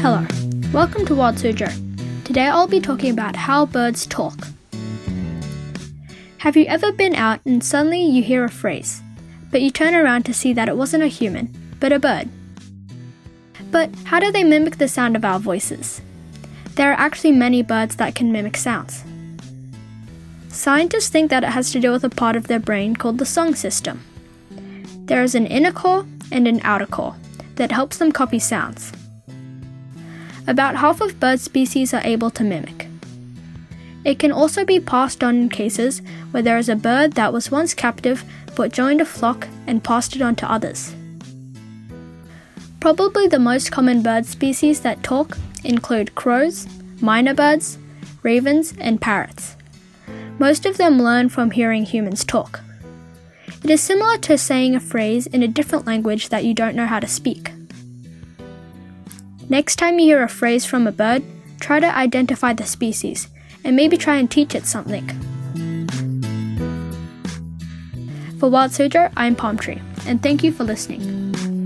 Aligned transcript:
Hello, 0.00 0.24
welcome 0.72 1.04
to 1.06 1.14
Wild 1.16 1.34
Suzhou. 1.34 1.72
Today 2.24 2.46
I'll 2.46 2.68
be 2.68 2.78
talking 2.78 3.10
about 3.10 3.34
how 3.34 3.66
birds 3.66 4.06
talk. 4.06 4.46
Have 6.38 6.56
you 6.56 6.66
ever 6.66 6.92
been 6.92 7.16
out 7.16 7.40
and 7.44 7.64
suddenly 7.64 8.02
you 8.04 8.22
hear 8.22 8.44
a 8.44 8.48
phrase, 8.48 9.02
but 9.50 9.60
you 9.60 9.72
turn 9.72 9.96
around 9.96 10.22
to 10.26 10.32
see 10.32 10.52
that 10.52 10.68
it 10.68 10.76
wasn't 10.76 11.02
a 11.02 11.08
human, 11.08 11.52
but 11.80 11.92
a 11.92 11.98
bird? 11.98 12.28
But 13.72 13.90
how 14.04 14.20
do 14.20 14.30
they 14.30 14.44
mimic 14.44 14.76
the 14.76 14.86
sound 14.86 15.16
of 15.16 15.24
our 15.24 15.40
voices? 15.40 16.00
There 16.76 16.92
are 16.92 17.00
actually 17.00 17.32
many 17.32 17.64
birds 17.64 17.96
that 17.96 18.14
can 18.14 18.30
mimic 18.30 18.56
sounds. 18.56 19.02
Scientists 20.48 21.08
think 21.08 21.28
that 21.30 21.42
it 21.42 21.50
has 21.50 21.72
to 21.72 21.80
do 21.80 21.90
with 21.90 22.04
a 22.04 22.08
part 22.08 22.36
of 22.36 22.46
their 22.46 22.60
brain 22.60 22.94
called 22.94 23.18
the 23.18 23.26
song 23.26 23.56
system. 23.56 24.04
There 25.06 25.24
is 25.24 25.34
an 25.34 25.48
inner 25.48 25.72
core 25.72 26.06
and 26.30 26.46
an 26.46 26.60
outer 26.62 26.86
core 26.86 27.16
that 27.56 27.72
helps 27.72 27.96
them 27.96 28.12
copy 28.12 28.38
sounds. 28.38 28.92
About 30.48 30.76
half 30.76 31.02
of 31.02 31.20
bird 31.20 31.40
species 31.40 31.92
are 31.92 32.00
able 32.04 32.30
to 32.30 32.42
mimic. 32.42 32.86
It 34.02 34.18
can 34.18 34.32
also 34.32 34.64
be 34.64 34.80
passed 34.80 35.22
on 35.22 35.36
in 35.36 35.48
cases 35.50 36.00
where 36.30 36.42
there 36.42 36.56
is 36.56 36.70
a 36.70 36.74
bird 36.74 37.12
that 37.12 37.34
was 37.34 37.50
once 37.50 37.74
captive 37.74 38.24
but 38.56 38.72
joined 38.72 39.02
a 39.02 39.04
flock 39.04 39.46
and 39.66 39.84
passed 39.84 40.16
it 40.16 40.22
on 40.22 40.34
to 40.36 40.50
others. 40.50 40.94
Probably 42.80 43.28
the 43.28 43.38
most 43.38 43.70
common 43.70 44.02
bird 44.02 44.24
species 44.24 44.80
that 44.80 45.02
talk 45.02 45.36
include 45.64 46.14
crows, 46.14 46.66
myna 47.02 47.34
birds, 47.34 47.76
ravens, 48.22 48.72
and 48.78 49.02
parrots. 49.02 49.54
Most 50.38 50.64
of 50.64 50.78
them 50.78 51.02
learn 51.02 51.28
from 51.28 51.50
hearing 51.50 51.84
humans 51.84 52.24
talk. 52.24 52.60
It 53.62 53.68
is 53.68 53.82
similar 53.82 54.16
to 54.16 54.38
saying 54.38 54.74
a 54.74 54.80
phrase 54.80 55.26
in 55.26 55.42
a 55.42 55.48
different 55.48 55.86
language 55.86 56.30
that 56.30 56.46
you 56.46 56.54
don't 56.54 56.74
know 56.74 56.86
how 56.86 57.00
to 57.00 57.06
speak. 57.06 57.52
Next 59.50 59.76
time 59.76 59.98
you 59.98 60.04
hear 60.04 60.22
a 60.22 60.28
phrase 60.28 60.66
from 60.66 60.86
a 60.86 60.92
bird, 60.92 61.22
try 61.58 61.80
to 61.80 61.96
identify 61.96 62.52
the 62.52 62.66
species 62.66 63.28
and 63.64 63.74
maybe 63.74 63.96
try 63.96 64.16
and 64.16 64.30
teach 64.30 64.54
it 64.54 64.66
something. 64.66 65.08
For 68.38 68.50
Wild 68.50 68.72
Suzhou, 68.72 69.10
I'm 69.16 69.34
Palm 69.34 69.56
Tree, 69.56 69.80
and 70.06 70.22
thank 70.22 70.44
you 70.44 70.52
for 70.52 70.64
listening. 70.64 71.57